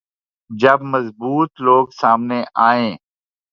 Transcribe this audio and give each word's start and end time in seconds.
جب 0.49 0.79
مضبوط 0.93 1.51
لوگ 1.59 1.85
سامنے 2.01 2.43
آئیں۔ 2.69 2.91